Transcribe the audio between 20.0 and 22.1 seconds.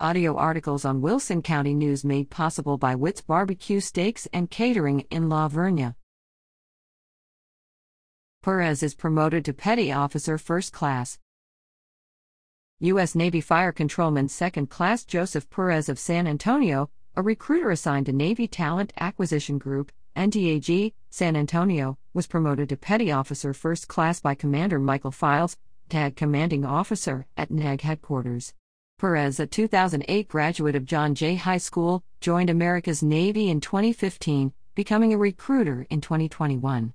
NTAG, San Antonio,